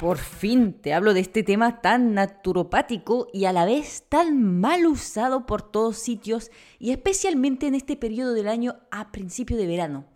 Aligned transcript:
por 0.00 0.16
fin 0.16 0.72
te 0.72 0.94
hablo 0.94 1.12
de 1.12 1.20
este 1.20 1.42
tema 1.42 1.82
tan 1.82 2.14
naturopático 2.14 3.28
y 3.34 3.44
a 3.44 3.52
la 3.52 3.66
vez 3.66 4.06
tan 4.08 4.58
mal 4.58 4.86
usado 4.86 5.44
por 5.44 5.60
todos 5.60 5.98
sitios 5.98 6.50
y 6.78 6.90
especialmente 6.90 7.66
en 7.66 7.74
este 7.74 7.96
periodo 7.96 8.32
del 8.32 8.48
año 8.48 8.76
a 8.90 9.12
principio 9.12 9.58
de 9.58 9.66
verano. 9.66 10.06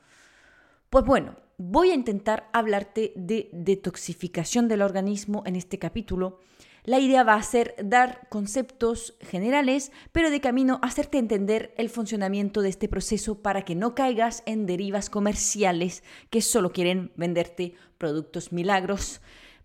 Pues 0.89 1.05
bueno, 1.05 1.37
voy 1.59 1.91
a 1.91 1.95
intentar 1.95 2.48
hablarte 2.55 3.12
de 3.15 3.51
detoxificación 3.52 4.69
del 4.69 4.80
organismo 4.80 5.42
en 5.45 5.55
este 5.55 5.78
capítulo. 5.78 6.41
La 6.84 6.98
idea 6.98 7.23
va 7.23 7.34
a 7.34 7.42
ser 7.42 7.75
dar 7.84 8.27
conceptos 8.30 9.19
generales, 9.20 9.92
pero 10.12 10.30
de 10.30 10.41
camino 10.41 10.78
hacerte 10.83 11.19
entender 11.19 11.75
el 11.77 11.91
funcionamiento 11.91 12.62
de 12.62 12.70
este 12.70 12.89
proceso 12.89 13.42
para 13.42 13.67
que 13.67 13.75
no 13.75 13.95
caigas 13.95 14.45
en 14.47 14.64
derivas 14.64 15.11
comerciales 15.11 16.03
que 16.30 16.41
solo 16.41 16.73
quieren 16.73 17.12
venderte 17.17 17.75
productos 17.98 18.51
milagros 18.51 19.20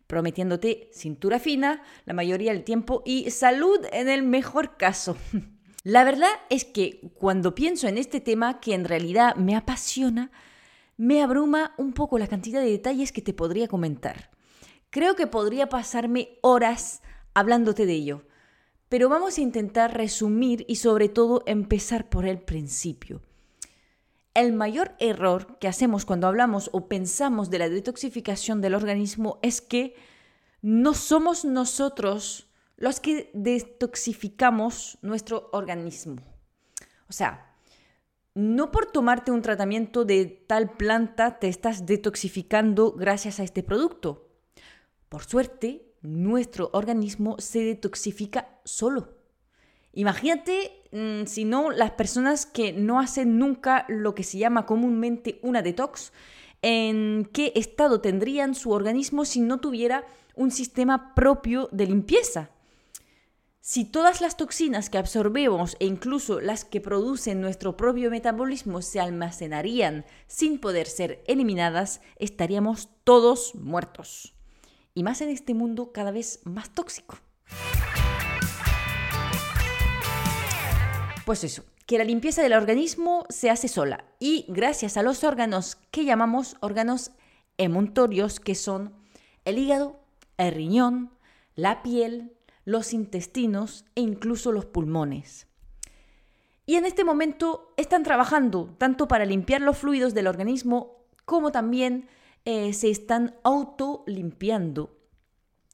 prometiéndote 0.09 0.89
cintura 0.91 1.37
fina 1.37 1.83
la 2.05 2.15
mayoría 2.15 2.51
del 2.51 2.63
tiempo 2.63 3.03
y 3.05 3.29
salud 3.29 3.79
en 3.91 4.09
el 4.09 4.23
mejor 4.23 4.75
caso. 4.75 5.15
La 5.83 6.03
verdad 6.03 6.31
es 6.49 6.65
que 6.65 7.11
cuando 7.13 7.53
pienso 7.53 7.87
en 7.87 7.99
este 7.99 8.19
tema, 8.19 8.59
que 8.59 8.73
en 8.73 8.85
realidad 8.85 9.35
me 9.35 9.55
apasiona, 9.55 10.31
me 10.97 11.21
abruma 11.21 11.73
un 11.77 11.93
poco 11.93 12.17
la 12.17 12.27
cantidad 12.27 12.59
de 12.59 12.71
detalles 12.71 13.11
que 13.11 13.21
te 13.21 13.33
podría 13.33 13.67
comentar. 13.67 14.31
Creo 14.89 15.15
que 15.15 15.27
podría 15.27 15.69
pasarme 15.69 16.39
horas 16.41 17.01
hablándote 17.35 17.85
de 17.85 17.93
ello, 17.93 18.25
pero 18.89 19.09
vamos 19.09 19.37
a 19.37 19.41
intentar 19.41 19.95
resumir 19.95 20.65
y 20.67 20.77
sobre 20.77 21.07
todo 21.07 21.43
empezar 21.45 22.09
por 22.09 22.25
el 22.25 22.39
principio. 22.39 23.21
El 24.33 24.53
mayor 24.53 24.95
error 24.99 25.57
que 25.59 25.67
hacemos 25.67 26.05
cuando 26.05 26.27
hablamos 26.27 26.69
o 26.73 26.87
pensamos 26.87 27.49
de 27.49 27.59
la 27.59 27.69
detoxificación 27.69 28.61
del 28.61 28.75
organismo 28.75 29.39
es 29.41 29.61
que 29.61 29.95
no 30.61 30.93
somos 30.93 31.45
nosotros 31.45 32.47
los 32.77 32.99
que 32.99 33.29
detoxificamos 33.33 34.97
nuestro 35.01 35.49
organismo. 35.51 36.21
O 37.09 37.13
sea, 37.13 37.55
no 38.35 38.71
por 38.71 38.85
tomarte 38.85 39.31
un 39.31 39.41
tratamiento 39.41 40.05
de 40.05 40.25
tal 40.25 40.71
planta 40.77 41.39
te 41.39 41.49
estás 41.49 41.85
detoxificando 41.85 42.93
gracias 42.93 43.39
a 43.39 43.43
este 43.43 43.63
producto. 43.63 44.29
Por 45.09 45.25
suerte, 45.25 45.93
nuestro 46.01 46.69
organismo 46.71 47.35
se 47.39 47.59
detoxifica 47.59 48.59
solo. 48.63 49.17
Imagínate, 49.91 50.78
mm, 50.91 51.25
si 51.25 51.45
no, 51.45 51.71
las 51.71 51.91
personas 51.91 52.45
que 52.45 52.73
no 52.73 52.99
hacen 52.99 53.37
nunca 53.37 53.85
lo 53.87 54.15
que 54.15 54.23
se 54.23 54.37
llama 54.37 54.65
comúnmente 54.65 55.39
una 55.41 55.61
detox, 55.61 56.11
en 56.61 57.29
qué 57.31 57.53
estado 57.55 58.01
tendrían 58.01 58.55
su 58.55 58.71
organismo 58.71 59.25
si 59.25 59.39
no 59.41 59.59
tuviera 59.59 60.05
un 60.35 60.51
sistema 60.51 61.13
propio 61.15 61.69
de 61.71 61.87
limpieza. 61.87 62.51
Si 63.61 63.85
todas 63.85 64.19
las 64.19 64.35
toxinas 64.35 64.89
que 64.89 64.97
absorbemos 64.97 65.75
e 65.79 65.85
incluso 65.85 66.39
las 66.39 66.65
que 66.65 66.81
producen 66.81 67.41
nuestro 67.41 67.77
propio 67.77 68.09
metabolismo 68.09 68.81
se 68.81 68.99
almacenarían 68.99 70.05
sin 70.27 70.59
poder 70.59 70.87
ser 70.87 71.23
eliminadas, 71.27 72.01
estaríamos 72.15 72.89
todos 73.03 73.53
muertos. 73.55 74.33
Y 74.95 75.03
más 75.03 75.21
en 75.21 75.29
este 75.29 75.53
mundo 75.53 75.91
cada 75.91 76.11
vez 76.11 76.39
más 76.45 76.73
tóxico. 76.73 77.17
Pues 81.29 81.43
eso, 81.43 81.63
que 81.85 81.99
la 81.99 82.05
limpieza 82.05 82.41
del 82.41 82.53
organismo 82.53 83.27
se 83.29 83.51
hace 83.51 83.67
sola 83.67 84.03
y 84.17 84.45
gracias 84.47 84.97
a 84.97 85.03
los 85.03 85.23
órganos 85.23 85.77
que 85.91 86.03
llamamos 86.03 86.57
órganos 86.59 87.11
emuntorios, 87.59 88.39
que 88.39 88.55
son 88.55 88.95
el 89.45 89.59
hígado, 89.59 89.99
el 90.37 90.55
riñón, 90.55 91.11
la 91.53 91.83
piel, 91.83 92.35
los 92.65 92.93
intestinos 92.93 93.85
e 93.93 94.01
incluso 94.01 94.51
los 94.51 94.65
pulmones. 94.65 95.45
Y 96.65 96.77
en 96.77 96.85
este 96.85 97.03
momento 97.03 97.75
están 97.77 98.01
trabajando 98.01 98.73
tanto 98.79 99.07
para 99.07 99.25
limpiar 99.25 99.61
los 99.61 99.77
fluidos 99.77 100.15
del 100.15 100.25
organismo 100.25 101.05
como 101.25 101.51
también 101.51 102.09
eh, 102.43 102.73
se 102.73 102.89
están 102.89 103.35
autolimpiando. 103.43 104.97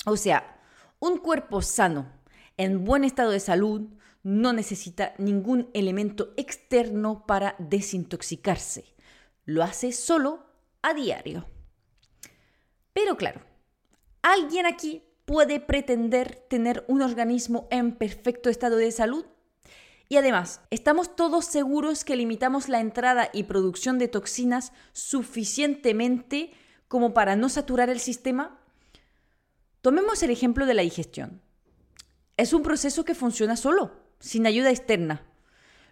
O 0.06 0.18
sea, 0.18 0.60
un 1.00 1.18
cuerpo 1.18 1.62
sano, 1.62 2.12
en 2.58 2.84
buen 2.84 3.06
estado 3.06 3.32
de 3.32 3.40
salud, 3.40 3.88
no 4.26 4.54
necesita 4.54 5.14
ningún 5.20 5.70
elemento 5.76 6.34
externo 6.36 7.28
para 7.28 7.56
desintoxicarse. 7.60 8.96
Lo 9.46 9.62
hace 9.62 9.92
solo 9.92 10.48
a 10.82 10.96
diario. 10.96 11.46
Pero 12.92 13.18
claro, 13.18 13.42
¿alguien 14.24 14.66
aquí 14.66 15.04
puede 15.26 15.60
pretender 15.60 16.44
tener 16.50 16.84
un 16.88 17.04
organismo 17.04 17.68
en 17.70 17.96
perfecto 17.98 18.50
estado 18.50 18.78
de 18.78 18.92
salud? 18.92 19.28
Y 20.10 20.18
además, 20.18 20.62
¿estamos 20.72 21.16
todos 21.16 21.46
seguros 21.46 22.04
que 22.04 22.16
limitamos 22.16 22.68
la 22.68 22.80
entrada 22.80 23.30
y 23.32 23.44
producción 23.44 24.00
de 24.00 24.08
toxinas 24.08 24.72
suficientemente 24.92 26.52
como 26.88 27.14
para 27.14 27.36
no 27.36 27.48
saturar 27.48 27.92
el 27.92 28.00
sistema? 28.00 28.60
Tomemos 29.82 30.24
el 30.24 30.32
ejemplo 30.32 30.66
de 30.66 30.74
la 30.74 30.82
digestión. 30.82 31.44
Es 32.38 32.54
un 32.54 32.64
proceso 32.64 33.06
que 33.06 33.14
funciona 33.14 33.56
solo 33.56 34.05
sin 34.20 34.48
ayuda 34.48 34.70
externa. 34.70 35.24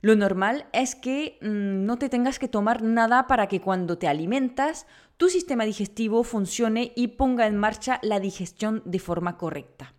Lo 0.02 0.16
normal 0.16 0.68
es 0.74 0.96
que 0.96 1.38
mm, 1.42 1.86
no 1.86 1.98
te 1.98 2.10
tengas 2.10 2.38
que 2.38 2.50
tomar 2.50 2.82
nada 2.82 3.26
para 3.28 3.48
que 3.48 3.62
cuando 3.62 3.98
te 3.98 4.08
alimentas 4.08 4.86
tu 5.18 5.30
sistema 5.30 5.64
digestivo 5.64 6.24
funcione 6.24 6.92
y 6.96 7.08
ponga 7.10 7.48
en 7.48 7.58
marcha 7.58 8.00
la 8.04 8.20
digestión 8.20 8.82
de 8.86 9.00
forma 9.00 9.38
correcta. 9.38 9.94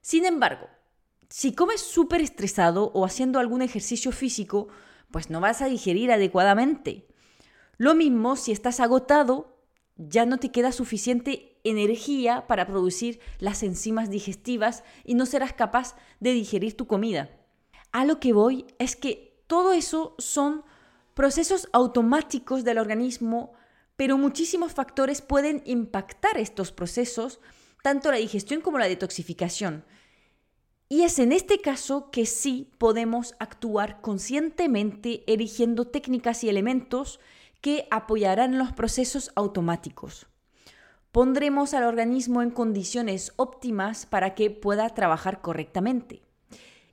Sin 0.00 0.24
embargo, 0.24 0.68
si 1.28 1.52
comes 1.52 1.80
súper 1.80 2.20
estresado 2.20 2.90
o 2.94 3.04
haciendo 3.04 3.38
algún 3.38 3.62
ejercicio 3.62 4.12
físico, 4.12 4.68
pues 5.10 5.30
no 5.30 5.40
vas 5.40 5.62
a 5.62 5.66
digerir 5.66 6.10
adecuadamente. 6.10 7.06
Lo 7.78 7.94
mismo 7.94 8.36
si 8.36 8.52
estás 8.52 8.80
agotado, 8.80 9.60
ya 9.96 10.26
no 10.26 10.38
te 10.38 10.50
queda 10.50 10.72
suficiente 10.72 11.55
energía 11.70 12.46
para 12.46 12.66
producir 12.66 13.20
las 13.38 13.62
enzimas 13.62 14.10
digestivas 14.10 14.84
y 15.04 15.14
no 15.14 15.26
serás 15.26 15.52
capaz 15.52 15.96
de 16.20 16.32
digerir 16.32 16.76
tu 16.76 16.86
comida. 16.86 17.30
A 17.92 18.04
lo 18.04 18.20
que 18.20 18.32
voy 18.32 18.66
es 18.78 18.96
que 18.96 19.42
todo 19.46 19.72
eso 19.72 20.14
son 20.18 20.64
procesos 21.14 21.68
automáticos 21.72 22.62
del 22.62 22.78
organismo, 22.78 23.52
pero 23.96 24.18
muchísimos 24.18 24.72
factores 24.72 25.22
pueden 25.22 25.62
impactar 25.64 26.36
estos 26.36 26.72
procesos, 26.72 27.40
tanto 27.82 28.10
la 28.10 28.18
digestión 28.18 28.60
como 28.60 28.78
la 28.78 28.88
detoxificación. 28.88 29.84
Y 30.88 31.02
es 31.02 31.18
en 31.18 31.32
este 31.32 31.60
caso 31.60 32.10
que 32.10 32.26
sí 32.26 32.70
podemos 32.78 33.34
actuar 33.40 34.00
conscientemente 34.02 35.24
eligiendo 35.26 35.86
técnicas 35.86 36.44
y 36.44 36.48
elementos 36.48 37.18
que 37.60 37.88
apoyarán 37.90 38.58
los 38.58 38.72
procesos 38.72 39.32
automáticos. 39.34 40.26
Pondremos 41.16 41.72
al 41.72 41.84
organismo 41.84 42.42
en 42.42 42.50
condiciones 42.50 43.32
óptimas 43.36 44.04
para 44.04 44.34
que 44.34 44.50
pueda 44.50 44.90
trabajar 44.90 45.40
correctamente 45.40 46.20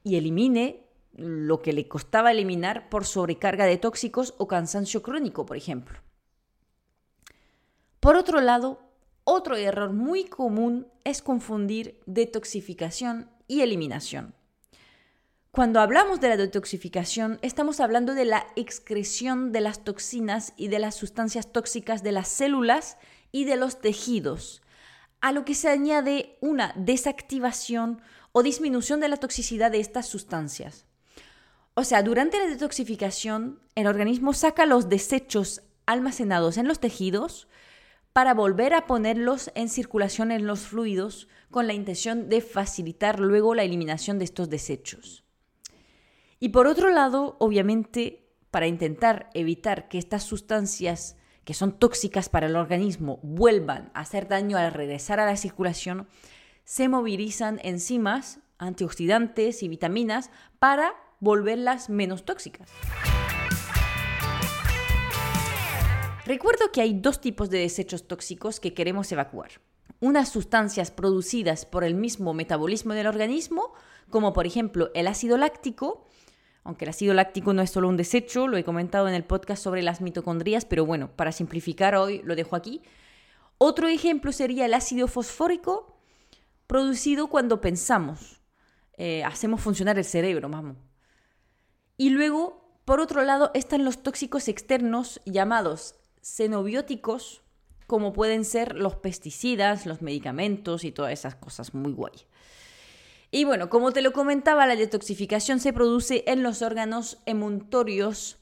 y 0.01 0.15
elimine 0.15 0.87
lo 1.11 1.61
que 1.61 1.73
le 1.73 1.89
costaba 1.89 2.31
eliminar 2.31 2.87
por 2.87 3.03
sobrecarga 3.03 3.65
de 3.65 3.75
tóxicos 3.75 4.33
o 4.37 4.47
cansancio 4.47 5.03
crónico, 5.03 5.45
por 5.45 5.57
ejemplo. 5.57 5.99
Por 7.99 8.15
otro 8.15 8.39
lado, 8.39 8.79
otro 9.25 9.57
error 9.57 9.91
muy 9.91 10.23
común 10.23 10.87
es 11.03 11.21
confundir 11.21 11.99
detoxificación 12.05 13.29
y 13.49 13.59
eliminación. 13.59 14.35
Cuando 15.51 15.81
hablamos 15.81 16.21
de 16.21 16.29
la 16.29 16.37
detoxificación, 16.37 17.39
estamos 17.41 17.81
hablando 17.81 18.15
de 18.15 18.23
la 18.23 18.47
excreción 18.55 19.51
de 19.51 19.59
las 19.59 19.83
toxinas 19.83 20.53
y 20.55 20.69
de 20.69 20.79
las 20.79 20.95
sustancias 20.95 21.51
tóxicas 21.51 22.03
de 22.03 22.13
las 22.13 22.29
células 22.29 22.97
y 23.33 23.43
de 23.43 23.57
los 23.57 23.81
tejidos, 23.81 24.61
a 25.19 25.33
lo 25.33 25.43
que 25.43 25.55
se 25.55 25.67
añade 25.67 26.37
una 26.39 26.71
desactivación 26.77 28.01
o 28.31 28.43
disminución 28.43 29.01
de 29.01 29.09
la 29.09 29.17
toxicidad 29.17 29.71
de 29.71 29.81
estas 29.81 30.07
sustancias. 30.07 30.85
O 31.73 31.83
sea, 31.83 32.03
durante 32.03 32.37
la 32.37 32.45
detoxificación, 32.45 33.59
el 33.75 33.87
organismo 33.87 34.33
saca 34.33 34.65
los 34.65 34.87
desechos 34.87 35.63
almacenados 35.85 36.57
en 36.57 36.67
los 36.67 36.79
tejidos 36.79 37.47
para 38.13 38.35
volver 38.35 38.75
a 38.75 38.85
ponerlos 38.85 39.51
en 39.55 39.69
circulación 39.69 40.31
en 40.31 40.45
los 40.45 40.67
fluidos 40.67 41.27
con 41.49 41.65
la 41.65 41.73
intención 41.73 42.29
de 42.29 42.41
facilitar 42.41 43.19
luego 43.19 43.55
la 43.55 43.63
eliminación 43.63 44.19
de 44.19 44.25
estos 44.25 44.49
desechos. 44.49 45.23
Y 46.39 46.49
por 46.49 46.67
otro 46.67 46.91
lado, 46.91 47.37
obviamente, 47.39 48.29
para 48.51 48.67
intentar 48.67 49.31
evitar 49.33 49.87
que 49.89 49.97
estas 49.97 50.21
sustancias 50.21 51.17
que 51.45 51.53
son 51.53 51.77
tóxicas 51.77 52.29
para 52.29 52.47
el 52.47 52.55
organismo 52.55 53.19
vuelvan 53.23 53.91
a 53.93 54.01
hacer 54.01 54.27
daño 54.27 54.57
al 54.57 54.73
regresar 54.73 55.19
a 55.19 55.25
la 55.25 55.37
circulación, 55.37 56.07
se 56.63 56.87
movilizan 56.87 57.59
enzimas, 57.63 58.39
antioxidantes 58.57 59.63
y 59.63 59.67
vitaminas 59.67 60.31
para 60.59 60.93
volverlas 61.19 61.89
menos 61.89 62.23
tóxicas. 62.25 62.69
Recuerdo 66.25 66.71
que 66.71 66.79
hay 66.79 66.93
dos 66.93 67.19
tipos 67.19 67.49
de 67.49 67.59
desechos 67.59 68.07
tóxicos 68.07 68.61
que 68.61 68.73
queremos 68.73 69.11
evacuar. 69.11 69.59
Unas 69.99 70.29
sustancias 70.29 70.89
producidas 70.89 71.65
por 71.65 71.83
el 71.83 71.95
mismo 71.95 72.33
metabolismo 72.33 72.93
del 72.93 73.07
organismo, 73.07 73.73
como 74.09 74.31
por 74.31 74.45
ejemplo 74.45 74.89
el 74.93 75.07
ácido 75.07 75.37
láctico, 75.37 76.07
aunque 76.63 76.85
el 76.85 76.89
ácido 76.89 77.13
láctico 77.13 77.53
no 77.53 77.61
es 77.61 77.71
solo 77.71 77.89
un 77.89 77.97
desecho, 77.97 78.47
lo 78.47 78.57
he 78.57 78.63
comentado 78.63 79.07
en 79.07 79.13
el 79.13 79.23
podcast 79.23 79.63
sobre 79.63 79.81
las 79.81 80.01
mitocondrias, 80.01 80.65
pero 80.65 80.85
bueno, 80.85 81.11
para 81.15 81.31
simplificar 81.31 81.95
hoy 81.95 82.21
lo 82.23 82.35
dejo 82.35 82.55
aquí. 82.55 82.81
Otro 83.57 83.87
ejemplo 83.87 84.31
sería 84.31 84.65
el 84.65 84.73
ácido 84.73 85.07
fosfórico 85.07 85.97
producido 86.67 87.27
cuando 87.27 87.61
pensamos, 87.61 88.41
eh, 88.97 89.23
hacemos 89.23 89.61
funcionar 89.61 89.97
el 89.97 90.05
cerebro, 90.05 90.49
vamos. 90.49 90.77
Y 91.97 92.09
luego, 92.09 92.79
por 92.85 92.99
otro 92.99 93.23
lado, 93.23 93.51
están 93.53 93.85
los 93.85 94.01
tóxicos 94.01 94.47
externos 94.47 95.21
llamados 95.25 95.95
xenobióticos, 96.21 97.41
como 97.87 98.13
pueden 98.13 98.45
ser 98.45 98.75
los 98.75 98.95
pesticidas, 98.95 99.85
los 99.85 100.01
medicamentos 100.01 100.83
y 100.83 100.91
todas 100.91 101.11
esas 101.11 101.35
cosas 101.35 101.73
muy 101.73 101.91
guay. 101.91 102.13
Y 103.35 103.45
bueno, 103.45 103.67
como 103.67 103.91
te 103.91 104.03
lo 104.03 104.13
comentaba, 104.13 104.67
la 104.67 104.75
detoxificación 104.75 105.59
se 105.59 105.73
produce 105.73 106.23
en 106.27 106.43
los 106.43 106.61
órganos 106.61 107.17
emuntorios 107.25 108.37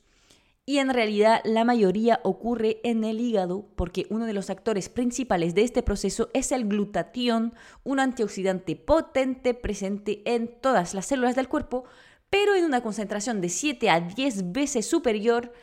y 0.65 0.79
en 0.79 0.89
realidad 0.89 1.39
la 1.45 1.63
mayoría 1.63 2.19
ocurre 2.25 2.81
en 2.83 3.05
el 3.05 3.21
hígado 3.21 3.69
porque 3.77 4.05
uno 4.09 4.25
de 4.25 4.33
los 4.33 4.49
actores 4.49 4.89
principales 4.89 5.55
de 5.55 5.61
este 5.61 5.81
proceso 5.81 6.29
es 6.33 6.51
el 6.51 6.67
glutatión, 6.67 7.53
un 7.85 8.01
antioxidante 8.01 8.75
potente 8.75 9.53
presente 9.53 10.23
en 10.25 10.59
todas 10.59 10.93
las 10.93 11.05
células 11.05 11.37
del 11.37 11.47
cuerpo, 11.47 11.85
pero 12.29 12.53
en 12.53 12.65
una 12.65 12.83
concentración 12.83 13.39
de 13.39 13.47
7 13.47 13.89
a 13.89 14.01
10 14.01 14.51
veces 14.51 14.85
superior 14.85 15.53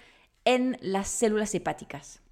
en 0.47 0.79
las 0.81 1.07
células 1.07 1.55
hepáticas. 1.55 2.23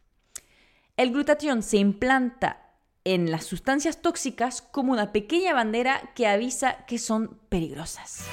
El 0.96 1.12
glutatión 1.12 1.62
se 1.62 1.76
implanta 1.76 2.65
en 3.06 3.30
las 3.30 3.44
sustancias 3.44 4.02
tóxicas 4.02 4.62
como 4.62 4.92
una 4.92 5.12
pequeña 5.12 5.54
bandera 5.54 6.10
que 6.16 6.26
avisa 6.26 6.84
que 6.86 6.98
son 6.98 7.38
peligrosas. 7.48 8.24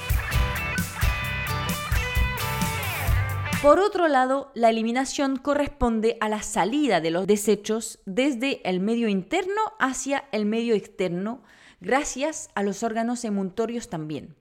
Por 3.62 3.78
otro 3.78 4.08
lado, 4.08 4.50
la 4.54 4.70
eliminación 4.70 5.36
corresponde 5.36 6.18
a 6.20 6.28
la 6.28 6.42
salida 6.42 7.00
de 7.00 7.12
los 7.12 7.26
desechos 7.26 8.00
desde 8.04 8.68
el 8.68 8.80
medio 8.80 9.08
interno 9.08 9.62
hacia 9.78 10.24
el 10.32 10.44
medio 10.44 10.74
externo, 10.74 11.44
gracias 11.80 12.50
a 12.56 12.64
los 12.64 12.82
órganos 12.82 13.24
emuntorios 13.24 13.88
también. 13.88 14.34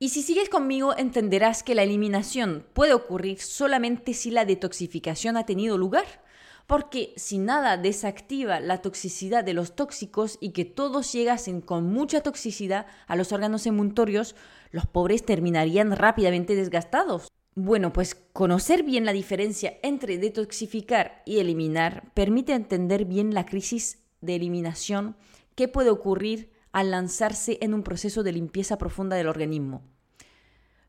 Y 0.00 0.08
si 0.08 0.22
sigues 0.22 0.48
conmigo 0.48 0.96
entenderás 0.98 1.62
que 1.62 1.76
la 1.76 1.84
eliminación 1.84 2.66
puede 2.74 2.92
ocurrir 2.92 3.40
solamente 3.40 4.14
si 4.14 4.32
la 4.32 4.44
detoxificación 4.44 5.36
ha 5.36 5.46
tenido 5.46 5.78
lugar, 5.78 6.21
porque 6.66 7.12
si 7.16 7.38
nada 7.38 7.76
desactiva 7.76 8.60
la 8.60 8.82
toxicidad 8.82 9.44
de 9.44 9.54
los 9.54 9.74
tóxicos 9.74 10.38
y 10.40 10.50
que 10.50 10.64
todos 10.64 11.12
llegasen 11.12 11.60
con 11.60 11.92
mucha 11.92 12.20
toxicidad 12.20 12.86
a 13.06 13.16
los 13.16 13.32
órganos 13.32 13.66
emuntorios, 13.66 14.34
los 14.70 14.86
pobres 14.86 15.24
terminarían 15.24 15.94
rápidamente 15.96 16.54
desgastados. 16.54 17.28
Bueno, 17.54 17.92
pues 17.92 18.14
conocer 18.32 18.82
bien 18.82 19.04
la 19.04 19.12
diferencia 19.12 19.74
entre 19.82 20.16
detoxificar 20.16 21.22
y 21.26 21.38
eliminar 21.38 22.10
permite 22.14 22.54
entender 22.54 23.04
bien 23.04 23.34
la 23.34 23.44
crisis 23.44 23.98
de 24.22 24.36
eliminación 24.36 25.16
que 25.54 25.68
puede 25.68 25.90
ocurrir 25.90 26.50
al 26.72 26.90
lanzarse 26.90 27.58
en 27.60 27.74
un 27.74 27.82
proceso 27.82 28.22
de 28.22 28.32
limpieza 28.32 28.78
profunda 28.78 29.16
del 29.16 29.28
organismo. 29.28 29.82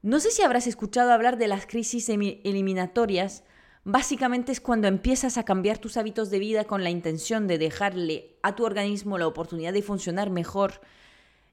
No 0.01 0.19
sé 0.19 0.31
si 0.31 0.41
habrás 0.41 0.67
escuchado 0.67 1.11
hablar 1.11 1.37
de 1.37 1.47
las 1.47 1.65
crisis 1.65 2.09
eliminatorias. 2.09 3.43
Básicamente 3.85 4.53
es 4.53 4.61
cuando 4.61 4.87
empiezas 4.87 5.37
a 5.37 5.43
cambiar 5.43 5.77
tus 5.77 5.97
hábitos 5.97 6.29
de 6.29 6.39
vida 6.39 6.63
con 6.63 6.83
la 6.83 6.89
intención 6.89 7.47
de 7.47 7.57
dejarle 7.57 8.37
a 8.41 8.55
tu 8.55 8.63
organismo 8.63 9.17
la 9.17 9.27
oportunidad 9.27 9.73
de 9.73 9.81
funcionar 9.81 10.29
mejor 10.29 10.79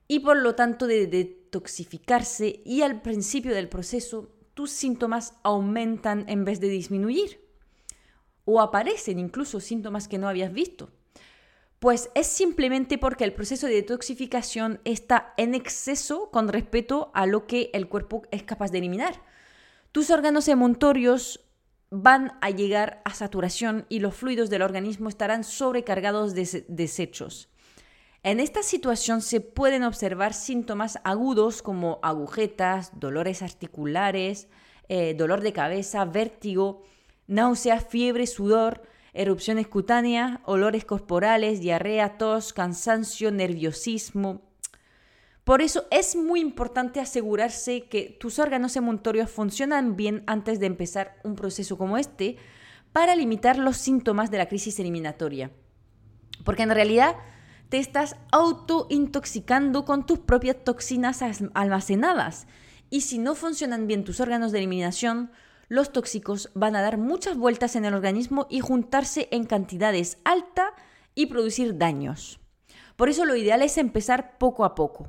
y 0.07 0.21
por 0.21 0.37
lo 0.37 0.55
tanto 0.55 0.87
de 0.87 1.09
detoxificarse 1.09 2.63
y 2.65 2.83
al 2.83 3.03
principio 3.03 3.53
del 3.53 3.69
proceso 3.69 4.31
tus 4.55 4.71
síntomas 4.71 5.35
aumentan 5.43 6.25
en 6.29 6.45
vez 6.45 6.61
de 6.61 6.69
disminuir 6.69 7.41
o 8.45 8.61
aparecen 8.61 9.19
incluso 9.19 9.59
síntomas 9.59 10.07
que 10.07 10.19
no 10.19 10.29
habías 10.29 10.53
visto. 10.53 10.91
Pues 11.81 12.11
es 12.15 12.29
simplemente 12.29 12.97
porque 12.99 13.25
el 13.25 13.33
proceso 13.33 13.67
de 13.67 13.75
detoxificación 13.75 14.81
está 14.85 15.35
en 15.37 15.55
exceso 15.55 16.31
con 16.31 16.47
respecto 16.47 17.11
a 17.13 17.27
lo 17.27 17.47
que 17.47 17.71
el 17.73 17.89
cuerpo 17.89 18.23
es 18.31 18.45
capaz 18.45 18.71
de 18.71 18.79
eliminar. 18.79 19.21
Tus 19.91 20.11
órganos 20.11 20.47
emuntorios 20.47 21.50
van 21.91 22.39
a 22.41 22.51
llegar 22.51 23.03
a 23.05 23.13
saturación 23.13 23.85
y 23.89 23.99
los 23.99 24.15
fluidos 24.15 24.49
del 24.49 24.63
organismo 24.63 25.09
estarán 25.09 25.45
sobrecargados 25.45 26.35
de 26.35 26.65
desechos. 26.69 27.49
En 28.23 28.39
esta 28.39 28.63
situación 28.63 29.23
se 29.23 29.41
pueden 29.41 29.83
observar 29.83 30.35
síntomas 30.35 30.99
agudos 31.05 31.63
como 31.63 31.99
agujetas, 32.03 32.93
dolores 33.01 33.43
articulares, 33.43 34.49
eh, 34.89 35.15
dolor 35.15 35.41
de 35.41 35.53
cabeza, 35.53 36.05
vértigo, 36.05 36.83
náuseas, 37.27 37.87
fiebre, 37.89 38.27
sudor, 38.27 38.83
erupciones 39.15 39.69
cutáneas, 39.69 40.41
olores 40.45 40.85
corporales, 40.85 41.61
diarrea, 41.61 42.19
tos, 42.19 42.53
cansancio, 42.53 43.31
nerviosismo. 43.31 44.50
Por 45.45 45.63
eso 45.63 45.85
es 45.91 46.17
muy 46.17 46.41
importante 46.41 47.01
asegurarse 47.01 47.89
que 47.89 48.17
tus 48.21 48.39
órganos 48.39 48.77
emuntorios 48.77 49.31
funcionan 49.31 49.97
bien 49.97 50.23
antes 50.27 50.61
de 50.61 50.67
empezar 50.67 51.19
un 51.25 51.35
proceso 51.35 51.79
como 51.79 51.99
este 51.99 52.37
para 52.93 53.17
limitar 53.17 53.59
los 53.59 53.77
síntomas 53.77 54.31
de 54.31 54.39
la 54.39 54.49
crisis 54.49 54.79
eliminatoria. 54.79 55.51
Porque 56.45 56.63
en 56.63 56.71
realidad 56.71 57.17
te 57.69 57.79
estás 57.79 58.17
autointoxicando 58.33 59.85
con 59.85 60.05
tus 60.05 60.19
propias 60.19 60.57
toxinas 60.63 61.23
almacenadas. 61.55 62.47
Y 62.91 63.03
si 63.03 63.19
no 63.19 63.35
funcionan 63.35 63.87
bien 63.87 64.05
tus 64.05 64.21
órganos 64.21 64.53
de 64.53 64.59
eliminación, 64.59 65.31
los 65.69 65.93
tóxicos 65.93 66.51
van 66.55 66.75
a 66.75 66.83
dar 66.83 66.99
muchas 66.99 67.37
vueltas 67.37 67.77
en 67.77 67.85
el 67.85 67.95
organismo 67.95 68.49
y 68.51 68.59
juntarse 68.59 69.29
en 69.31 69.47
cantidades 69.47 70.19
altas 70.25 70.73
y 71.15 71.27
producir 71.27 71.79
daños. 71.79 72.41
Por 72.97 73.09
eso 73.09 73.25
lo 73.25 73.37
ideal 73.37 73.63
es 73.63 73.79
empezar 73.79 74.37
poco 74.39 74.65
a 74.65 74.75
poco. 74.75 75.09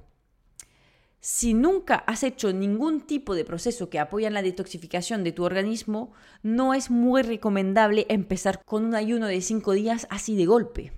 Si 1.23 1.53
nunca 1.53 1.97
has 2.07 2.23
hecho 2.23 2.51
ningún 2.51 3.01
tipo 3.01 3.35
de 3.35 3.45
proceso 3.45 3.91
que 3.91 3.99
apoya 3.99 4.31
la 4.31 4.41
detoxificación 4.41 5.23
de 5.23 5.31
tu 5.31 5.43
organismo, 5.43 6.13
no 6.41 6.73
es 6.73 6.89
muy 6.89 7.21
recomendable 7.21 8.07
empezar 8.09 8.63
con 8.65 8.83
un 8.83 8.95
ayuno 8.95 9.27
de 9.27 9.39
5 9.39 9.73
días 9.73 10.07
así 10.09 10.35
de 10.35 10.47
golpe. 10.47 10.93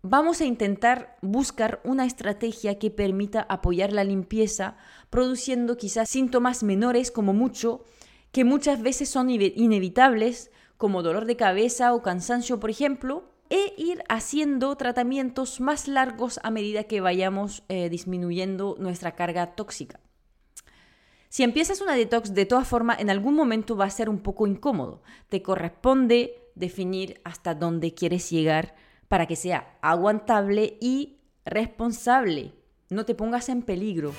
Vamos 0.00 0.40
a 0.40 0.46
intentar 0.46 1.18
buscar 1.20 1.82
una 1.84 2.06
estrategia 2.06 2.78
que 2.78 2.90
permita 2.90 3.42
apoyar 3.42 3.92
la 3.92 4.04
limpieza, 4.04 4.78
produciendo 5.10 5.76
quizás 5.76 6.08
síntomas 6.08 6.62
menores 6.62 7.10
como 7.10 7.34
mucho 7.34 7.84
que 8.32 8.44
muchas 8.44 8.80
veces 8.80 9.10
son 9.10 9.28
inevitables, 9.28 10.50
como 10.78 11.02
dolor 11.02 11.26
de 11.26 11.36
cabeza 11.36 11.92
o 11.92 12.00
cansancio, 12.00 12.58
por 12.60 12.70
ejemplo, 12.70 13.33
e 13.54 13.72
ir 13.78 14.02
haciendo 14.08 14.74
tratamientos 14.74 15.60
más 15.60 15.86
largos 15.86 16.40
a 16.42 16.50
medida 16.50 16.82
que 16.84 17.00
vayamos 17.00 17.62
eh, 17.68 17.88
disminuyendo 17.88 18.74
nuestra 18.80 19.14
carga 19.14 19.54
tóxica. 19.54 20.00
Si 21.28 21.44
empiezas 21.44 21.80
una 21.80 21.94
detox, 21.94 22.34
de 22.34 22.46
todas 22.46 22.66
formas, 22.66 22.98
en 22.98 23.10
algún 23.10 23.36
momento 23.36 23.76
va 23.76 23.84
a 23.84 23.90
ser 23.90 24.08
un 24.08 24.18
poco 24.18 24.48
incómodo. 24.48 25.04
Te 25.28 25.40
corresponde 25.40 26.50
definir 26.56 27.20
hasta 27.22 27.54
dónde 27.54 27.94
quieres 27.94 28.28
llegar 28.28 28.74
para 29.06 29.26
que 29.26 29.36
sea 29.36 29.78
aguantable 29.82 30.76
y 30.80 31.20
responsable. 31.44 32.54
No 32.90 33.04
te 33.04 33.14
pongas 33.14 33.48
en 33.48 33.62
peligro. 33.62 34.14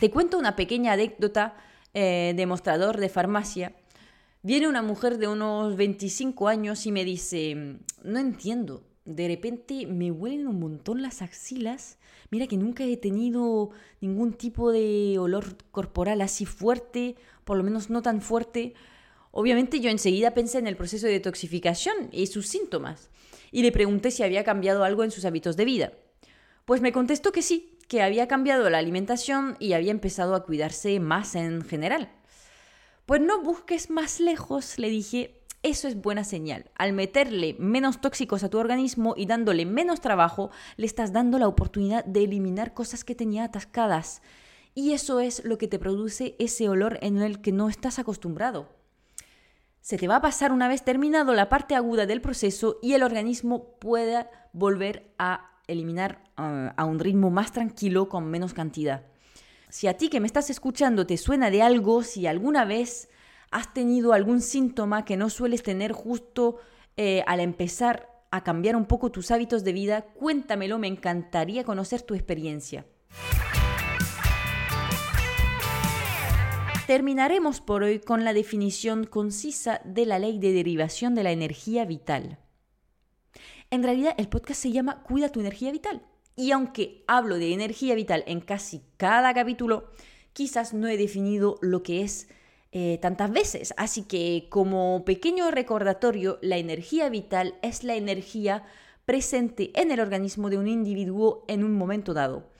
Te 0.00 0.10
cuento 0.10 0.38
una 0.38 0.56
pequeña 0.56 0.92
anécdota 0.92 1.54
eh, 1.92 2.32
de 2.34 2.46
mostrador 2.46 2.96
de 2.96 3.10
farmacia. 3.10 3.74
Viene 4.46 4.68
una 4.68 4.80
mujer 4.80 5.18
de 5.18 5.26
unos 5.26 5.74
25 5.74 6.46
años 6.46 6.86
y 6.86 6.92
me 6.92 7.04
dice, 7.04 7.80
no 8.04 8.18
entiendo, 8.20 8.84
de 9.04 9.26
repente 9.26 9.88
me 9.88 10.12
huelen 10.12 10.46
un 10.46 10.60
montón 10.60 11.02
las 11.02 11.20
axilas. 11.20 11.98
Mira 12.30 12.46
que 12.46 12.56
nunca 12.56 12.84
he 12.84 12.96
tenido 12.96 13.70
ningún 14.00 14.34
tipo 14.34 14.70
de 14.70 15.16
olor 15.18 15.56
corporal 15.72 16.20
así 16.20 16.46
fuerte, 16.46 17.16
por 17.42 17.56
lo 17.56 17.64
menos 17.64 17.90
no 17.90 18.02
tan 18.02 18.22
fuerte. 18.22 18.74
Obviamente 19.32 19.80
yo 19.80 19.90
enseguida 19.90 20.32
pensé 20.32 20.58
en 20.58 20.68
el 20.68 20.76
proceso 20.76 21.08
de 21.08 21.14
detoxificación 21.14 22.08
y 22.12 22.28
sus 22.28 22.46
síntomas 22.46 23.10
y 23.50 23.62
le 23.62 23.72
pregunté 23.72 24.12
si 24.12 24.22
había 24.22 24.44
cambiado 24.44 24.84
algo 24.84 25.02
en 25.02 25.10
sus 25.10 25.24
hábitos 25.24 25.56
de 25.56 25.64
vida. 25.64 25.92
Pues 26.66 26.80
me 26.80 26.92
contestó 26.92 27.32
que 27.32 27.42
sí, 27.42 27.76
que 27.88 28.00
había 28.00 28.28
cambiado 28.28 28.70
la 28.70 28.78
alimentación 28.78 29.56
y 29.58 29.72
había 29.72 29.90
empezado 29.90 30.36
a 30.36 30.44
cuidarse 30.44 31.00
más 31.00 31.34
en 31.34 31.62
general. 31.62 32.12
Pues 33.06 33.20
no 33.20 33.40
busques 33.40 33.88
más 33.88 34.18
lejos, 34.18 34.80
le 34.80 34.90
dije, 34.90 35.40
eso 35.62 35.86
es 35.86 36.00
buena 36.00 36.24
señal. 36.24 36.70
Al 36.74 36.92
meterle 36.92 37.54
menos 37.60 38.00
tóxicos 38.00 38.42
a 38.42 38.50
tu 38.50 38.58
organismo 38.58 39.14
y 39.16 39.26
dándole 39.26 39.64
menos 39.64 40.00
trabajo, 40.00 40.50
le 40.76 40.86
estás 40.86 41.12
dando 41.12 41.38
la 41.38 41.46
oportunidad 41.46 42.04
de 42.04 42.24
eliminar 42.24 42.74
cosas 42.74 43.04
que 43.04 43.14
tenía 43.14 43.44
atascadas. 43.44 44.22
Y 44.74 44.92
eso 44.92 45.20
es 45.20 45.44
lo 45.44 45.56
que 45.56 45.68
te 45.68 45.78
produce 45.78 46.34
ese 46.40 46.68
olor 46.68 46.98
en 47.00 47.18
el 47.22 47.40
que 47.40 47.52
no 47.52 47.68
estás 47.68 48.00
acostumbrado. 48.00 48.68
Se 49.80 49.98
te 49.98 50.08
va 50.08 50.16
a 50.16 50.20
pasar 50.20 50.50
una 50.50 50.66
vez 50.66 50.82
terminado 50.82 51.32
la 51.32 51.48
parte 51.48 51.76
aguda 51.76 52.06
del 52.06 52.20
proceso 52.20 52.80
y 52.82 52.94
el 52.94 53.04
organismo 53.04 53.78
pueda 53.78 54.28
volver 54.52 55.14
a 55.16 55.52
eliminar 55.68 56.24
ah, 56.36 56.74
a 56.76 56.84
un 56.84 56.98
ritmo 56.98 57.30
más 57.30 57.52
tranquilo 57.52 58.08
con 58.08 58.28
menos 58.28 58.52
cantidad. 58.52 59.04
Si 59.76 59.88
a 59.88 59.98
ti 59.98 60.08
que 60.08 60.20
me 60.20 60.26
estás 60.26 60.48
escuchando 60.48 61.06
te 61.06 61.18
suena 61.18 61.50
de 61.50 61.60
algo, 61.60 62.02
si 62.02 62.26
alguna 62.26 62.64
vez 62.64 63.10
has 63.50 63.74
tenido 63.74 64.14
algún 64.14 64.40
síntoma 64.40 65.04
que 65.04 65.18
no 65.18 65.28
sueles 65.28 65.62
tener 65.62 65.92
justo 65.92 66.56
eh, 66.96 67.22
al 67.26 67.40
empezar 67.40 68.08
a 68.30 68.42
cambiar 68.42 68.74
un 68.74 68.86
poco 68.86 69.12
tus 69.12 69.30
hábitos 69.30 69.64
de 69.64 69.74
vida, 69.74 70.00
cuéntamelo, 70.14 70.78
me 70.78 70.86
encantaría 70.86 71.62
conocer 71.62 72.00
tu 72.00 72.14
experiencia. 72.14 72.86
Terminaremos 76.86 77.60
por 77.60 77.82
hoy 77.82 78.00
con 78.00 78.24
la 78.24 78.32
definición 78.32 79.04
concisa 79.04 79.82
de 79.84 80.06
la 80.06 80.18
ley 80.18 80.38
de 80.38 80.54
derivación 80.54 81.14
de 81.14 81.22
la 81.22 81.32
energía 81.32 81.84
vital. 81.84 82.38
En 83.68 83.82
realidad 83.82 84.14
el 84.16 84.28
podcast 84.28 84.62
se 84.62 84.72
llama 84.72 85.02
Cuida 85.02 85.28
tu 85.28 85.40
energía 85.40 85.70
vital. 85.70 86.00
Y 86.36 86.52
aunque 86.52 87.02
hablo 87.06 87.38
de 87.38 87.54
energía 87.54 87.94
vital 87.94 88.22
en 88.26 88.40
casi 88.40 88.82
cada 88.98 89.32
capítulo, 89.32 89.90
quizás 90.34 90.74
no 90.74 90.86
he 90.86 90.98
definido 90.98 91.58
lo 91.62 91.82
que 91.82 92.02
es 92.02 92.28
eh, 92.72 92.98
tantas 93.00 93.30
veces. 93.30 93.72
Así 93.78 94.02
que 94.02 94.48
como 94.50 95.02
pequeño 95.06 95.50
recordatorio, 95.50 96.38
la 96.42 96.58
energía 96.58 97.08
vital 97.08 97.54
es 97.62 97.84
la 97.84 97.94
energía 97.94 98.64
presente 99.06 99.70
en 99.80 99.90
el 99.90 100.00
organismo 100.00 100.50
de 100.50 100.58
un 100.58 100.68
individuo 100.68 101.44
en 101.48 101.64
un 101.64 101.72
momento 101.72 102.12
dado. 102.12 102.50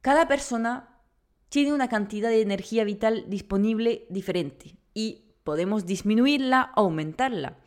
Cada 0.00 0.28
persona 0.28 1.00
tiene 1.48 1.72
una 1.72 1.88
cantidad 1.88 2.28
de 2.28 2.42
energía 2.42 2.84
vital 2.84 3.24
disponible 3.28 4.06
diferente 4.10 4.76
y 4.94 5.24
podemos 5.42 5.86
disminuirla 5.86 6.70
o 6.76 6.82
aumentarla. 6.82 7.58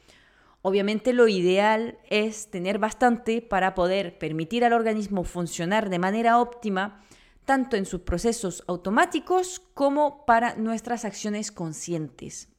Obviamente 0.61 1.13
lo 1.13 1.27
ideal 1.27 1.99
es 2.09 2.51
tener 2.51 2.79
bastante 2.79 3.41
para 3.41 3.75
poder 3.75 4.17
permitir 4.17 4.65
al 4.65 4.73
organismo 4.73 5.23
funcionar 5.23 5.89
de 5.89 5.99
manera 5.99 6.39
óptima, 6.39 7.01
tanto 7.45 7.77
en 7.77 7.85
sus 7.85 8.01
procesos 8.01 8.63
automáticos 8.67 9.61
como 9.73 10.25
para 10.25 10.55
nuestras 10.55 11.05
acciones 11.05 11.51
conscientes. 11.51 12.49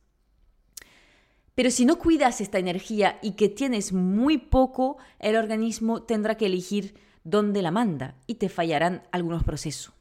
Pero 1.54 1.70
si 1.70 1.84
no 1.84 1.98
cuidas 1.98 2.40
esta 2.40 2.58
energía 2.58 3.18
y 3.22 3.32
que 3.32 3.50
tienes 3.50 3.92
muy 3.92 4.38
poco, 4.38 4.96
el 5.18 5.36
organismo 5.36 6.02
tendrá 6.02 6.36
que 6.36 6.46
elegir 6.46 6.94
dónde 7.22 7.60
la 7.60 7.70
manda 7.70 8.16
y 8.26 8.36
te 8.36 8.48
fallarán 8.48 9.02
algunos 9.12 9.44
procesos. 9.44 9.92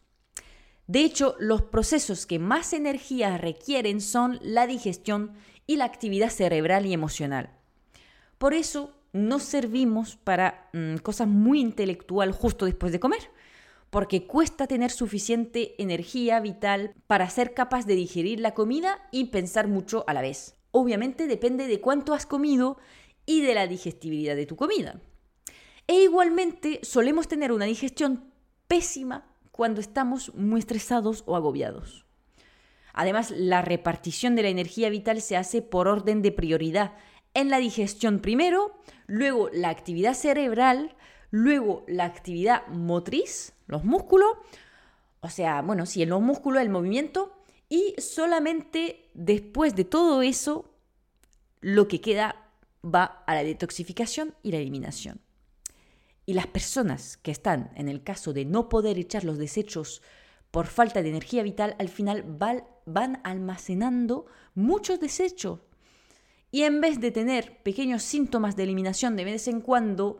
De 0.87 1.01
hecho, 1.01 1.35
los 1.37 1.63
procesos 1.63 2.25
que 2.25 2.39
más 2.39 2.71
energía 2.71 3.37
requieren 3.37 3.99
son 3.99 4.39
la 4.41 4.67
digestión 4.67 5.33
y 5.67 5.75
la 5.75 5.85
actividad 5.85 6.29
cerebral 6.29 6.85
y 6.85 6.93
emocional. 6.93 7.58
Por 8.39 8.53
eso 8.53 8.95
no 9.11 9.39
servimos 9.39 10.15
para 10.15 10.69
mm, 10.73 10.95
cosas 10.97 11.27
muy 11.27 11.59
intelectual 11.59 12.31
justo 12.31 12.65
después 12.65 12.91
de 12.91 12.99
comer, 12.99 13.29
porque 13.89 14.25
cuesta 14.25 14.65
tener 14.65 14.91
suficiente 14.91 15.75
energía 15.81 16.39
vital 16.39 16.93
para 17.05 17.29
ser 17.29 17.53
capaz 17.53 17.85
de 17.85 17.95
digerir 17.95 18.39
la 18.39 18.53
comida 18.53 19.07
y 19.11 19.25
pensar 19.25 19.67
mucho 19.67 20.05
a 20.07 20.13
la 20.13 20.21
vez. 20.21 20.55
Obviamente 20.71 21.27
depende 21.27 21.67
de 21.67 21.81
cuánto 21.81 22.13
has 22.13 22.25
comido 22.25 22.77
y 23.25 23.41
de 23.41 23.55
la 23.55 23.67
digestibilidad 23.67 24.35
de 24.35 24.45
tu 24.45 24.55
comida. 24.55 25.01
E 25.87 26.03
igualmente 26.03 26.79
solemos 26.83 27.27
tener 27.27 27.51
una 27.51 27.65
digestión 27.65 28.31
pésima 28.67 29.25
cuando 29.51 29.81
estamos 29.81 30.33
muy 30.35 30.59
estresados 30.59 31.23
o 31.25 31.35
agobiados. 31.35 32.05
Además, 32.93 33.31
la 33.31 33.61
repartición 33.61 34.35
de 34.35 34.43
la 34.43 34.49
energía 34.49 34.89
vital 34.89 35.21
se 35.21 35.35
hace 35.35 35.61
por 35.61 35.87
orden 35.87 36.21
de 36.21 36.31
prioridad 36.31 36.93
en 37.33 37.49
la 37.49 37.57
digestión 37.59 38.19
primero, 38.19 38.75
luego 39.07 39.49
la 39.53 39.69
actividad 39.69 40.13
cerebral, 40.13 40.95
luego 41.31 41.83
la 41.87 42.05
actividad 42.05 42.67
motriz, 42.67 43.53
los 43.67 43.83
músculos, 43.83 44.29
o 45.21 45.29
sea, 45.29 45.61
bueno, 45.61 45.85
sí, 45.85 46.01
en 46.01 46.09
los 46.09 46.21
músculos 46.21 46.61
el 46.61 46.69
movimiento, 46.69 47.35
y 47.67 47.93
solamente 47.99 49.09
después 49.13 49.75
de 49.75 49.85
todo 49.85 50.21
eso, 50.21 50.73
lo 51.61 51.87
que 51.87 52.01
queda 52.01 52.51
va 52.83 53.23
a 53.27 53.35
la 53.35 53.43
detoxificación 53.43 54.33
y 54.41 54.51
la 54.51 54.57
eliminación. 54.57 55.21
Y 56.25 56.33
las 56.33 56.47
personas 56.47 57.17
que 57.17 57.31
están 57.31 57.71
en 57.75 57.89
el 57.89 58.03
caso 58.03 58.33
de 58.33 58.45
no 58.45 58.69
poder 58.69 58.97
echar 58.97 59.23
los 59.23 59.37
desechos 59.37 60.01
por 60.51 60.67
falta 60.67 61.01
de 61.01 61.09
energía 61.09 61.43
vital, 61.43 61.75
al 61.79 61.89
final 61.89 62.23
van 62.85 63.21
almacenando 63.23 64.25
muchos 64.55 64.99
desechos 64.99 65.59
y 66.51 66.63
en 66.63 66.81
vez 66.81 66.99
de 66.99 67.11
tener 67.11 67.61
pequeños 67.63 68.03
síntomas 68.03 68.55
de 68.55 68.63
eliminación 68.63 69.15
de 69.15 69.25
vez 69.25 69.47
en 69.47 69.61
cuando, 69.61 70.19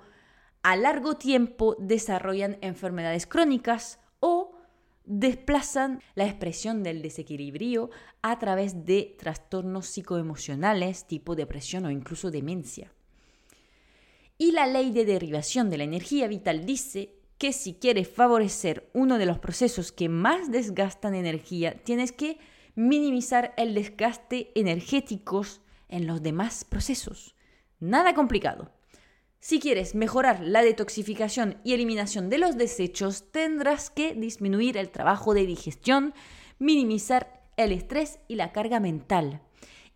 a 0.62 0.76
largo 0.76 1.16
tiempo 1.16 1.76
desarrollan 1.80 2.58
enfermedades 2.62 3.26
crónicas 3.26 4.00
o 4.20 4.52
desplazan 5.06 6.02
la 6.14 6.26
expresión 6.26 6.84
del 6.84 7.02
desequilibrio 7.02 7.90
a 8.22 8.38
través 8.38 8.86
de 8.86 9.16
trastornos 9.18 9.88
psicoemocionales 9.88 11.08
tipo 11.08 11.36
depresión 11.36 11.86
o 11.86 11.92
incluso 11.92 12.30
demencia. 12.30 12.94
Y 14.38 14.52
la 14.52 14.68
ley 14.68 14.92
de 14.92 15.06
derivación 15.06 15.70
de 15.70 15.78
la 15.80 15.84
energía 15.84 16.28
vital 16.28 16.66
dice 16.66 17.16
que 17.40 17.54
si 17.54 17.74
quieres 17.74 18.08
favorecer 18.08 18.90
uno 18.94 19.18
de 19.18 19.26
los 19.26 19.40
procesos 19.40 19.92
que 19.92 20.10
más 20.10 20.52
desgastan 20.52 21.16
energía, 21.16 21.82
tienes 21.84 22.12
que 22.12 22.38
minimizar 22.76 23.54
el 23.58 23.74
desgaste 23.74 24.52
energético 24.56 25.44
en 25.90 26.08
los 26.08 26.22
demás 26.22 26.64
procesos. 26.64 27.36
Nada 27.80 28.14
complicado. 28.14 28.72
Si 29.40 29.60
quieres 29.60 29.96
mejorar 29.96 30.42
la 30.42 30.62
detoxificación 30.62 31.60
y 31.64 31.74
eliminación 31.74 32.30
de 32.30 32.38
los 32.38 32.58
desechos, 32.58 33.32
tendrás 33.32 33.90
que 33.90 34.14
disminuir 34.14 34.78
el 34.78 34.90
trabajo 34.90 35.34
de 35.34 35.46
digestión, 35.46 36.14
minimizar 36.60 37.42
el 37.58 37.72
estrés 37.72 38.20
y 38.28 38.36
la 38.36 38.52
carga 38.52 38.80
mental. 38.80 39.42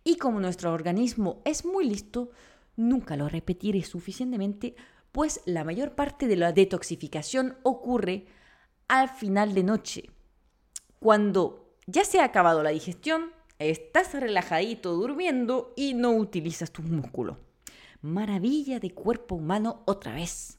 Y 0.02 0.16
como 0.16 0.40
nuestro 0.40 0.72
organismo 0.72 1.42
es 1.44 1.64
muy 1.64 1.86
listo, 1.86 2.30
nunca 2.76 3.16
lo 3.16 3.28
repetiré 3.28 3.82
suficientemente, 3.82 4.74
pues 5.12 5.40
la 5.44 5.64
mayor 5.64 5.94
parte 5.94 6.26
de 6.26 6.36
la 6.36 6.52
detoxificación 6.52 7.56
ocurre 7.62 8.26
al 8.88 9.08
final 9.08 9.54
de 9.54 9.62
noche, 9.62 10.10
cuando 11.00 11.76
ya 11.86 12.04
se 12.04 12.20
ha 12.20 12.24
acabado 12.24 12.62
la 12.62 12.70
digestión, 12.70 13.32
Estás 13.58 14.12
relajadito 14.14 14.94
durmiendo 14.94 15.72
y 15.76 15.94
no 15.94 16.10
utilizas 16.12 16.72
tus 16.72 16.84
músculos. 16.86 17.36
Maravilla 18.02 18.80
de 18.80 18.90
cuerpo 18.90 19.36
humano 19.36 19.82
otra 19.86 20.14
vez. 20.14 20.58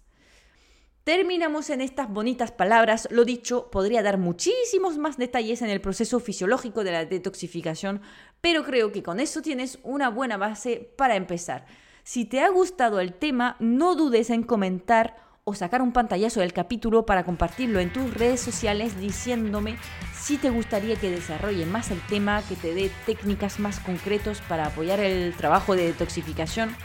Terminamos 1.04 1.70
en 1.70 1.82
estas 1.82 2.10
bonitas 2.10 2.52
palabras. 2.52 3.08
Lo 3.12 3.26
dicho, 3.26 3.70
podría 3.70 4.02
dar 4.02 4.18
muchísimos 4.18 4.98
más 4.98 5.18
detalles 5.18 5.62
en 5.62 5.70
el 5.70 5.82
proceso 5.82 6.20
fisiológico 6.20 6.84
de 6.84 6.94
la 6.94 7.06
detoxificación, 7.06 8.02
pero 8.42 8.64
creo 8.64 8.92
que 8.92 9.04
con 9.04 9.20
eso 9.20 9.42
tienes 9.42 9.78
una 9.84 10.10
buena 10.10 10.38
base 10.38 10.92
para 10.98 11.16
empezar. 11.16 11.68
Si 12.04 12.26
te 12.26 12.40
ha 12.40 12.50
gustado 12.50 13.00
el 13.00 13.14
tema, 13.14 13.56
no 13.60 13.96
dudes 13.96 14.30
en 14.30 14.42
comentar 14.42 15.16
o 15.48 15.54
sacar 15.54 15.84
un 15.84 15.92
pantallazo 15.92 16.40
del 16.40 16.54
capítulo 16.54 17.06
para 17.06 17.24
compartirlo 17.24 17.80
en 17.80 17.94
tus 17.94 18.12
redes 18.12 18.42
sociales 18.42 19.00
diciéndome 19.00 19.78
si 20.20 20.38
te 20.38 20.50
gustaría 20.50 20.96
que 20.96 21.12
desarrolle 21.12 21.68
más 21.68 21.92
el 21.92 22.02
tema, 22.08 22.42
que 22.50 22.56
te 22.56 22.74
dé 22.74 22.90
técnicas 23.06 23.60
más 23.60 23.80
concretos 23.80 24.42
para 24.50 24.66
apoyar 24.66 25.00
el 25.00 25.36
trabajo 25.36 25.76
de 25.76 25.86
detoxificación. 25.86 26.76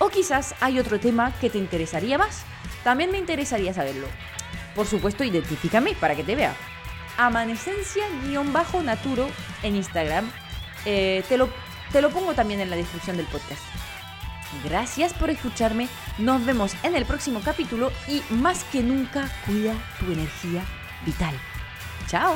O 0.00 0.08
quizás 0.08 0.56
hay 0.60 0.80
otro 0.80 0.98
tema 0.98 1.32
que 1.40 1.50
te 1.50 1.58
interesaría 1.58 2.18
más. 2.18 2.42
También 2.82 3.12
me 3.12 3.18
interesaría 3.18 3.72
saberlo. 3.72 4.08
Por 4.74 4.86
supuesto, 4.86 5.22
identifícame 5.22 5.94
para 5.94 6.16
que 6.16 6.24
te 6.24 6.34
vea. 6.34 6.56
Amanecencia-naturo 7.16 9.28
en 9.62 9.76
Instagram. 9.76 10.28
Eh, 10.84 11.22
te, 11.28 11.36
lo, 11.36 11.48
te 11.92 12.02
lo 12.02 12.10
pongo 12.10 12.34
también 12.34 12.58
en 12.58 12.70
la 12.70 12.76
descripción 12.76 13.16
del 13.16 13.26
podcast. 13.26 13.62
Gracias 14.64 15.12
por 15.12 15.30
escucharme. 15.30 15.88
Nos 16.18 16.44
vemos 16.44 16.74
en 16.82 16.94
el 16.94 17.04
próximo 17.04 17.40
capítulo 17.44 17.90
y 18.08 18.22
más 18.32 18.64
que 18.64 18.82
nunca 18.82 19.30
cuida 19.46 19.74
tu 19.98 20.06
energía 20.12 20.62
vital. 21.04 21.34
Chao. 22.06 22.34